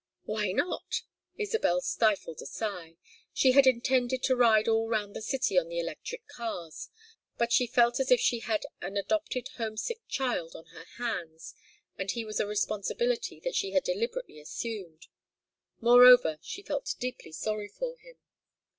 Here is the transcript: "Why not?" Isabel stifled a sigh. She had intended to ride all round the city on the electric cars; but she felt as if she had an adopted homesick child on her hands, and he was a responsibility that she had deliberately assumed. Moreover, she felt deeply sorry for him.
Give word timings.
"Why 0.23 0.51
not?" 0.51 1.03
Isabel 1.37 1.79
stifled 1.79 2.39
a 2.41 2.47
sigh. 2.47 2.95
She 3.33 3.51
had 3.51 3.67
intended 3.67 4.23
to 4.23 4.35
ride 4.35 4.67
all 4.67 4.89
round 4.89 5.15
the 5.15 5.21
city 5.21 5.59
on 5.59 5.67
the 5.69 5.77
electric 5.77 6.27
cars; 6.27 6.89
but 7.37 7.53
she 7.53 7.67
felt 7.67 7.99
as 7.99 8.09
if 8.09 8.19
she 8.19 8.39
had 8.39 8.65
an 8.81 8.97
adopted 8.97 9.49
homesick 9.59 9.99
child 10.07 10.55
on 10.55 10.65
her 10.73 10.85
hands, 10.97 11.53
and 11.99 12.09
he 12.09 12.25
was 12.25 12.39
a 12.39 12.47
responsibility 12.47 13.39
that 13.41 13.53
she 13.53 13.73
had 13.73 13.83
deliberately 13.83 14.39
assumed. 14.39 15.05
Moreover, 15.79 16.39
she 16.41 16.63
felt 16.63 16.95
deeply 16.99 17.31
sorry 17.31 17.67
for 17.67 17.95
him. 17.97 18.15